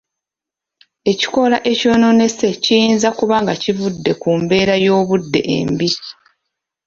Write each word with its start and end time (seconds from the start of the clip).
Ekikoola 1.11 1.57
ekyonoonese 1.71 2.47
kiyinza 2.63 3.09
kuba 3.19 3.35
nga 3.43 3.53
kivudde 3.61 4.11
ku 4.21 4.29
mbeera 4.41 4.75
y'obudde 4.85 5.39
embi. 5.57 5.89